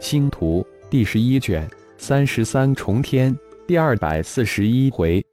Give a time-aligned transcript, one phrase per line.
[0.00, 5.24] 星图第十一卷三十三重天第二百四十一回，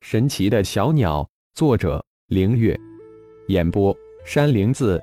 [0.00, 2.78] 神奇的小鸟，作者凌月，
[3.48, 3.94] 演播
[4.24, 5.00] 山灵子。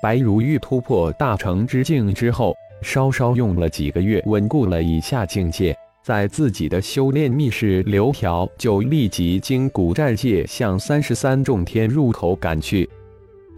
[0.00, 12.88] 白如玉突破大成之境之后，稍稍用了几个月稳固了以下境界，在自己的修炼密室流条，就立即经古战界向三十三重天入口赶去，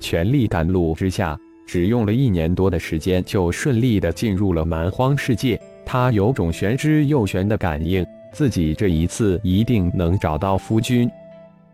[0.01, 1.39] 全力赶路之下。
[1.71, 5.57] 只用了一年多的时间，就顺利的进入了蛮荒世界。
[5.87, 11.09] 他有种玄之又玄的感应，自己这一次一定能找到夫君。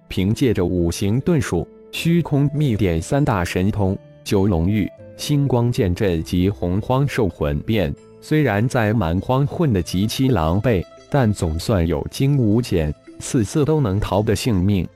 [0.07, 7.91] 凭借着五行遁术、虚空秘典三大神通、九龙玉、星光剑阵及洪荒兽魂变，
[8.21, 14.87] 虽然在蛮荒混得极其狼狈，但总算有惊无险，次次都能逃得性命。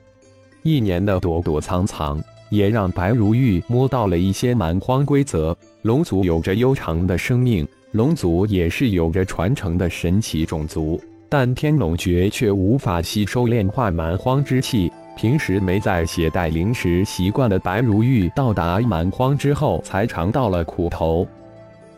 [0.61, 2.23] 一年的躲躲藏藏。
[2.51, 5.57] 也让白如玉摸到了一些蛮荒规则。
[5.81, 14.91] 龙族有着悠长的生命，龙族也是有着传承的神奇种族，但天龙诀却无法吸收炼化蛮荒之气。
[15.17, 21.27] 平时没在携带灵石习惯的白如玉，到达蛮荒之后才尝到了苦头。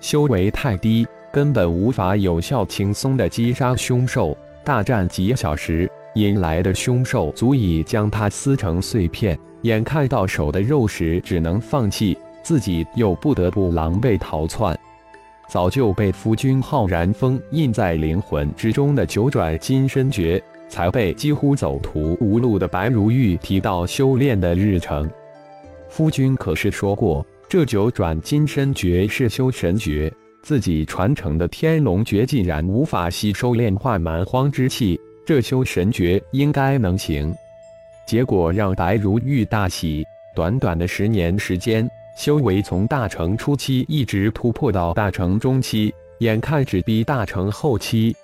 [0.01, 4.35] 修为太低，根本无法有效轻松的击杀凶兽。
[4.65, 9.37] 大战几小时，引来的凶兽足以将它撕成碎片。
[9.63, 14.77] 眼看到手的肉食，只能放弃，自己又不得不狼狈逃窜。
[15.47, 25.09] 早就被夫君浩然封印在灵魂之中的九转金身诀，才被几乎走投无路的白如玉提到修炼的日程。
[25.87, 30.11] 夫君可是说过，这九转金身诀是修神诀，
[30.41, 37.33] 自己传承的天龙诀竟然无法吸收炼化蛮荒之气，这修神诀应该能行。
[38.05, 48.15] 结果让白如玉大喜，短短的十年时间，修为从大成初期一直突破到大成中期，眼看只逼大成后期，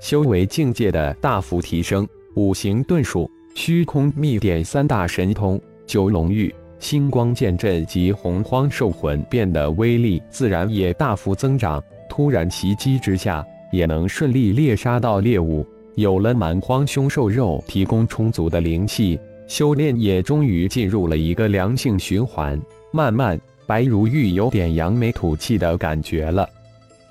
[0.00, 11.82] 修为境界的大幅提升，五行遁术、虚空秘典三大神通、九龙玉、星光剑阵及洪荒兽魂变的威力自然也大幅增长。
[12.08, 15.66] 突然袭击之下，也能顺利猎杀到猎物。
[15.96, 22.60] 有了蛮荒凶兽肉提供充足的灵气，修炼也终于进入了一个良性循环。
[22.92, 26.48] 慢慢，白如玉有点扬眉吐气的感觉了。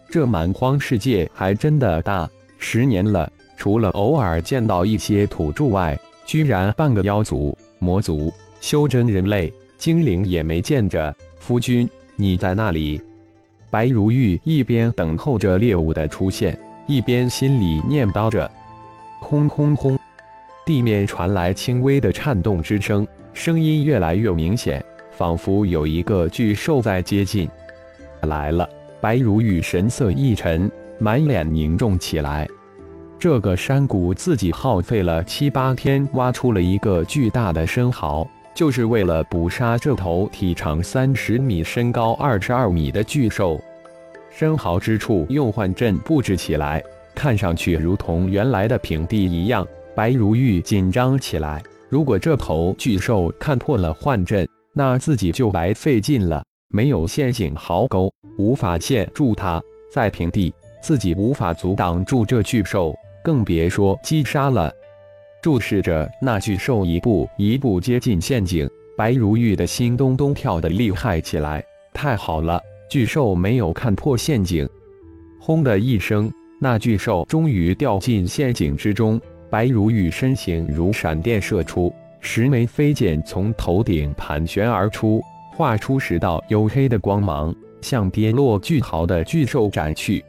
[0.10, 11.16] 这蛮荒世界还真的大，十年了，除了偶尔见到一些土著外，居然半个妖族、魔族、修真人类、精灵也没见着。
[11.38, 13.00] 夫君，你在那里？
[13.70, 18.50] 白如玉一边等候着猎物的出现，一边心里念叨着。
[19.20, 19.98] 轰轰轰！
[20.66, 27.50] 地面传来轻微的颤动之声，声音越来越明显，仿佛有一个巨兽在接近。
[28.24, 28.68] 来了！
[29.02, 32.48] 白如玉神色一沉，满脸凝重起来。
[33.18, 43.60] 这个山谷自己耗费了七八天，挖出了一个巨大的深壕，就是为了捕杀这头体长三十米、身高二十二米的巨兽。
[44.30, 46.82] 深壕之处用幻阵布置起来。
[47.14, 51.62] 看上去如同原来的平地一样，白如玉紧张起来。
[51.90, 56.44] 如果这头巨兽看破了幻阵，那自己就白费劲了。
[56.70, 59.62] 没有陷阱壕沟，无法陷住它。
[59.92, 60.54] 在平地，
[60.84, 62.94] 自己无法阻挡住这巨兽，
[63.24, 64.72] 更别说击杀了。
[65.42, 71.64] 注视着那巨兽一步一步接近陷阱，白如玉的心咚咚跳得厉害起来。
[71.92, 74.70] 太好了，巨兽没有看破陷阱。
[75.40, 76.32] 轰的一声。
[76.62, 85.22] 那巨兽终于掉进陷阱之中，白如玉身形如闪电射出，十枚飞剑从头顶盘旋而出，
[85.56, 90.24] 画出十道黝黑的光芒，向跌落巨壕的巨兽斩去。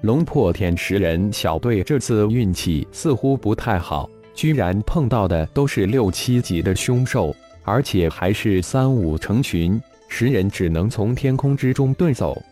[0.00, 7.32] 龙破天十人小队这次运气似乎不太好，居然碰到的都是六七级的凶兽，
[7.62, 12.42] 而且还是三五成群，十人只能从天空之中遁走，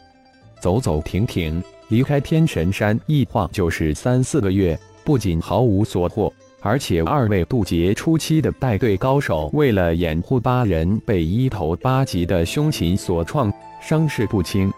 [0.61, 1.61] 走走停停。
[1.89, 6.31] 离开天神山一晃就是三四个月，不仅毫无所获，
[6.61, 13.51] 而且二位渡劫初期的带队高手为了掩护八人，被一头八级的凶禽所创，
[13.81, 14.71] 伤势不轻。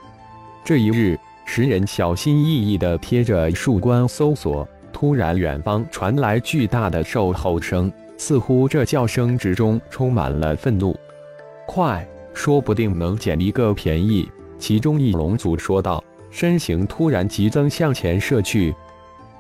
[0.64, 10.96] 这一日，十人小心翼翼地贴着树冠搜索，突然远方传来巨大的兽吼声，似乎这叫声之中充满了愤怒。
[11.66, 14.28] 快，说不定能捡一个便宜。
[14.60, 16.04] 其中一龙族说道。
[16.31, 18.75] 身形突然急增，向前射去。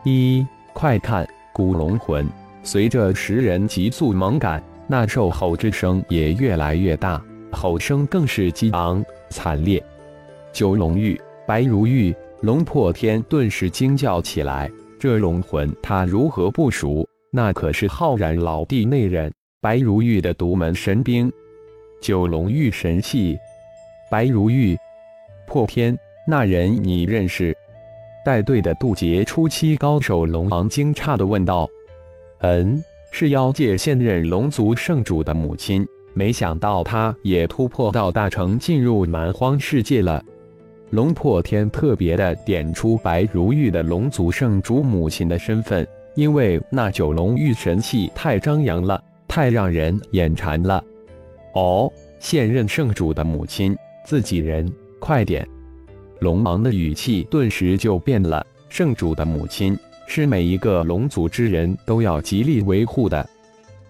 [0.04, 1.26] 一，快看！
[1.52, 2.26] 古龙魂
[2.62, 9.82] 随着十人急速猛赶，那兽吼之声也越来越大，吼声更是激昂惨烈。
[10.52, 17.06] 九龙玉、白如玉、龙破天顿时惊叫起来：“这龙魂他如何不熟？
[17.32, 21.30] 那可是浩然老弟内人白如玉的独门神兵——
[22.00, 23.38] 九龙玉神器。”
[24.10, 24.76] 白如玉，
[25.46, 27.56] 破天，那人你认识？
[28.24, 31.68] 带队的渡劫初期高手龙王惊诧地问道
[32.40, 35.86] ：“嗯，是妖界现任龙族圣主的母亲。
[36.12, 40.22] 没想到他也突破到大成，进入蛮荒世界了。”
[40.90, 45.86] 龙破天特别的点出白如玉的龙族圣主母亲的身份，
[46.16, 50.84] 因为那九龙玉神器太张扬了，太让人眼馋了。
[51.54, 55.48] 哦，现任圣主的母亲，自己人，快点！
[56.20, 58.46] 龙王的语气顿时就变了。
[58.68, 59.76] 圣主的母亲
[60.06, 63.28] 是每一个龙族之人都要极力维护的。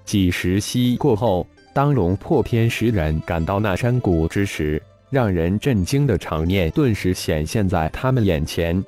[0.05, 4.83] 几时息过后，当龙破天十人赶到那山谷之时。
[5.11, 8.81] 让人震惊的场面顿时显现在他们眼前。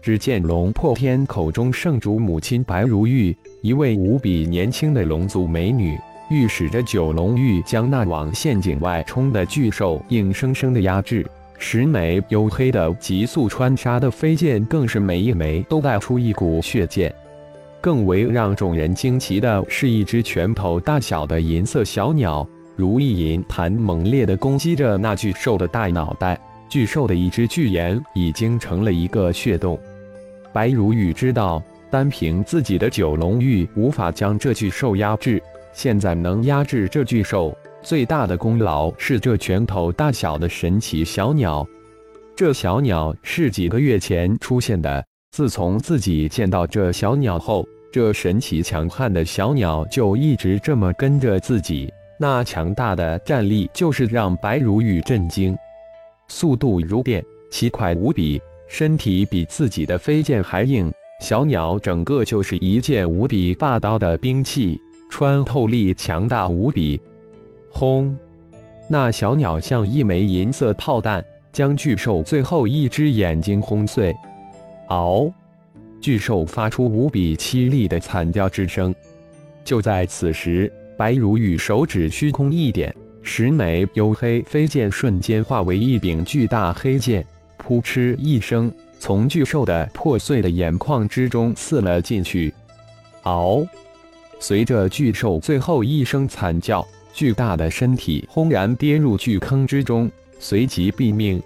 [0.00, 5.98] 只见龙破天口中圣主母亲白如玉，一位无比年轻的龙族美女，
[6.30, 11.26] 御使着九龙玉将那往陷阱外冲的巨兽硬生生的压制。
[11.58, 17.12] 十枚黝黑的急速穿插的飞剑，更是每一枚都带出一股血剑。
[17.80, 22.48] 更为让众人惊奇的是，一只拳头大小的银色小鸟。
[22.76, 29.76] 如意银盘猛烈地攻击着那巨兽的大脑袋，巨兽的一只巨眼已经成了一个血洞。
[30.52, 41.66] 白如玉知道，单凭自己的九龙玉无法将这巨兽压制，现在能压制这巨兽，最大的功劳是这拳头大小的神奇小鸟。
[42.36, 51.92] 这小鸟是几个月前出现的，自从自己见到这小鸟后，这神奇强悍的小鸟就一直这么跟着自己。
[52.20, 55.56] 那强大的战力就是让白如玉震惊，
[56.26, 60.92] 速度如电，奇快无比，身体比自己的飞剑还硬。
[61.20, 64.80] 小鸟整个就是一件无比霸道的兵器，
[65.10, 67.00] 穿透力强大无比。
[67.78, 68.18] 轰！
[68.88, 74.12] 那小鸟像一枚银色炮弹，将巨兽最后一只眼睛轰碎。
[74.88, 75.32] 嗷！
[76.00, 78.92] 巨兽发出无比凄厉的惨叫之声。
[79.64, 80.72] 就在此时。
[80.96, 82.92] 白如玉手指虚空一点，
[83.22, 87.24] 十枚黝黑飞剑瞬间化为一柄巨大黑剑，
[87.56, 92.52] 扑哧一声，从巨兽的破碎的眼眶之中刺了进去。
[93.22, 93.64] 嗷！
[94.40, 101.42] 随着巨兽最后一声惨叫，巨大的身体轰然跌入巨坑之中，随即毙命。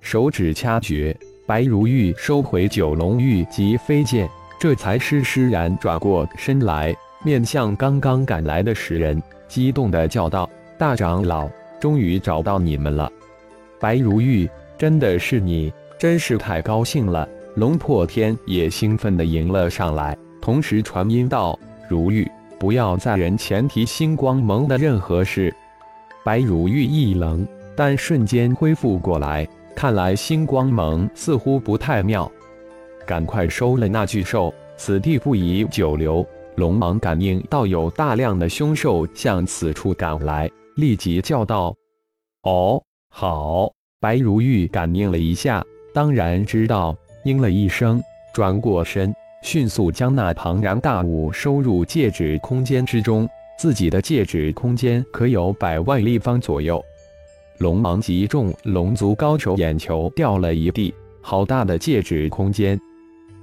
[0.00, 1.16] 手指掐诀，
[1.46, 4.28] 白如玉收回九龙玉及飞剑，
[4.58, 6.94] 这才施施然转过身来。
[7.24, 10.48] 面向刚刚赶来的十人，激动地叫道
[10.78, 11.48] ：“大长老，
[11.80, 13.10] 终于找到你们了！”
[13.80, 17.28] 白如玉，真的是你，真是太高兴了！
[17.56, 21.58] 龙破天也兴奋地迎了上来，同时传音道
[21.88, 25.54] ：“如玉，不要在人前提星光盟的任何事。”
[26.24, 32.30] 白如玉一愣，但瞬间恢复过来，看来星光盟似乎不太妙，
[33.06, 36.26] 赶快收了那巨兽，此地不宜久留。
[36.56, 41.74] 龙王感应到有大量的凶兽向此处赶来，立即叫道
[42.42, 43.70] ：“哦，好！”
[44.00, 48.02] 白如玉感应了一下，当然知道，应了一声，
[48.32, 49.14] 转过身，
[49.46, 53.28] 迅速将那庞然大物收入戒指空间之中。
[53.56, 56.84] 自己的戒指空间可有百万立方左右。
[57.58, 62.76] 龙王及众龙族高手眼球掉了一地，好大的戒指空间！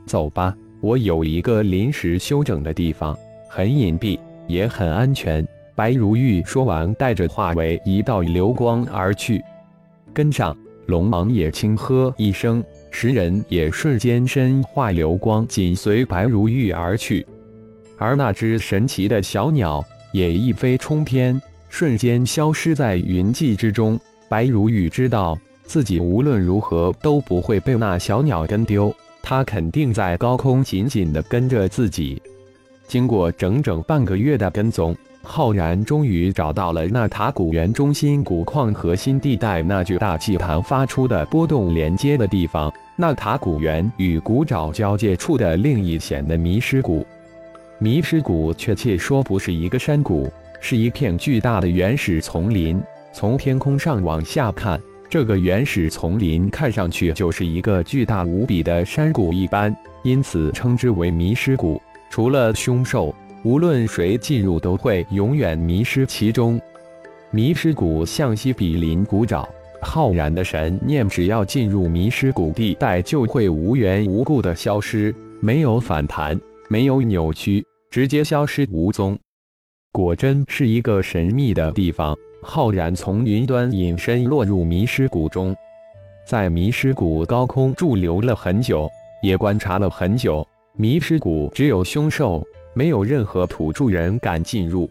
[0.06, 0.54] 走吧。
[0.82, 3.18] 我有一个临时休整的地方，
[3.48, 5.48] 很隐蔽，也很安全。
[5.74, 9.42] 白如玉说完，带着化为一道流光而去。
[10.14, 10.56] 跟上，
[10.88, 12.62] 龙王也轻喝一声，
[12.96, 17.26] 十人也瞬间身化流光，紧随白如玉而去。
[17.98, 19.84] 而那只神奇的小鸟
[20.14, 24.00] 也一飞冲天，瞬间消失在云际之中。
[24.30, 28.96] 白如玉知道自己无论如何都不会被那小鸟跟丢。
[29.24, 32.22] 他肯定在高空紧紧地跟着自己。
[32.88, 42.72] 经过整整半个月的跟踪，浩然终于找到了纳塔古园中心古矿核心地带那具大祭坛发出的波动连接的地方。
[42.98, 47.08] 纳塔古园与古沼交界处的另一险的迷失谷，
[47.80, 52.80] 迷失谷确切说不是一个山谷，是一片巨大的原始丛林。
[53.14, 54.80] 从天空上往下看。
[55.10, 61.80] 这个原始丛林看上去就是一个巨大无比的山谷一般，因此称之为迷失谷。
[62.10, 63.14] 除了凶兽，
[63.44, 66.60] 无论谁进入都会永远迷失其中。
[67.30, 69.46] 迷失谷向西比邻古沼，
[69.82, 79.20] 浩然的神念只要进入迷失谷地带，就会无缘无故的消失，没有反弹，没有扭曲，直接消失无踪。
[79.92, 82.16] 果真是一个神秘的地方。
[82.46, 85.56] 浩然从云端隐身，落入迷失谷中，
[86.26, 88.90] 在迷失谷高空驻留了很久，
[89.22, 90.46] 也观察了很久。
[90.76, 94.90] 迷失谷只有凶兽，没有任何土著人敢进入。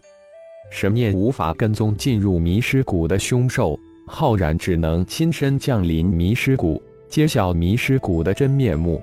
[0.71, 9.01] 神念无法跟踪进入迷失谷的凶兽，浩然只能亲身降临迷失谷，揭晓迷失谷的真面目。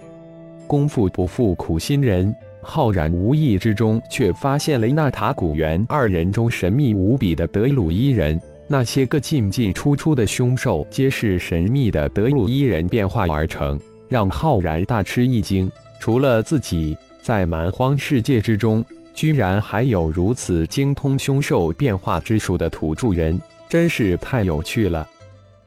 [0.66, 2.34] 功夫不负苦心人。
[2.62, 15.72] 浩然无意之中却发现了纳塔古猿二人中神秘无比的德鲁伊人，那些个进进出出的凶兽皆是神秘的德鲁伊人变化而成，让浩然大吃一惊。
[15.98, 18.84] 除了自己，在蛮荒世界之中，
[19.14, 25.08] 居然还有如此精通凶兽变化之术的土著人，真是太有趣了！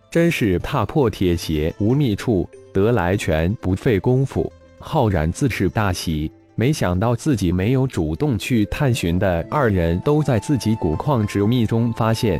[0.10, 4.52] 真是踏破铁鞋无觅处，得来全不费功夫。
[4.80, 6.32] 浩然自是大喜。
[6.56, 12.40] 没想到自己没有主动去探寻的二人都在自己古矿之秘中发现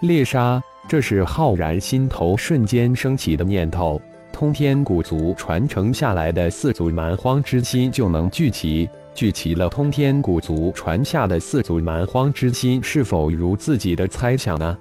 [0.00, 4.00] 猎杀，这是浩然心头瞬间升起的念头。
[4.34, 14.76] 通天古族传承下来的四祖蛮荒之心就能聚齐，聚齐了通天古族传下的四祖蛮荒之心，是否如自己的猜想呢？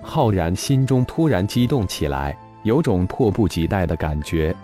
[0.00, 4.54] 浩然心中突然激动起来，有种迫不及待的感觉。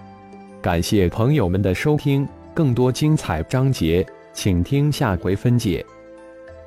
[0.62, 2.26] 感谢朋友们的收听。
[2.55, 5.85] 更多精彩章节，请听下回分解。